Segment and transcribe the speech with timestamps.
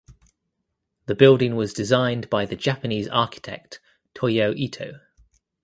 [1.05, 3.79] The building was designed by the Japanese architect
[4.15, 4.99] Toyo Ito.